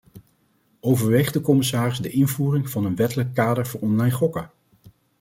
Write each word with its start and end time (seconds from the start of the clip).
Overweegt 0.79 1.33
de 1.33 1.41
commissaris 1.41 1.97
de 1.99 2.09
invoering 2.09 2.69
van 2.69 2.85
een 2.85 2.95
wettelijk 2.95 3.33
kader 3.33 3.67
voor 3.67 3.79
online 3.79 4.11
gokken? 4.11 4.51